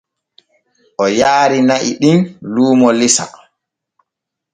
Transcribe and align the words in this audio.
O 1.03 1.05
yaari 1.19 1.59
na'i 1.67 1.91
ɗin 2.01 2.19
luumo 2.53 2.87
lesa. 2.99 3.25